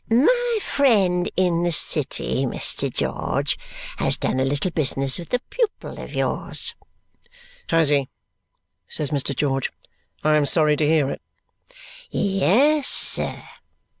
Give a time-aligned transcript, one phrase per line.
[0.09, 2.91] "My friend in the city, Mr.
[2.91, 3.55] George,
[3.97, 6.73] has done a little business with a pupil of yours."
[7.69, 8.09] "Has he?"
[8.87, 9.35] says Mr.
[9.35, 9.71] George.
[10.23, 11.21] "I am sorry to hear it."
[12.09, 13.43] "Yes, sir."